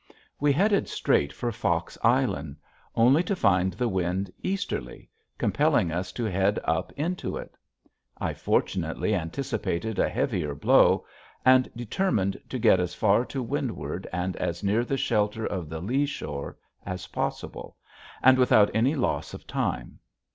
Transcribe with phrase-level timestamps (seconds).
[0.39, 2.55] We headed straight for Fox Island
[2.95, 7.55] only to find the wind easterly, compelling us to head up into it.
[8.19, 11.05] I fortunately anticipated a heavier blow
[11.45, 15.81] and determined to get as far to windward and as near the shelter of the
[15.81, 17.77] lea shore as possible,
[18.23, 19.99] and without any loss of time.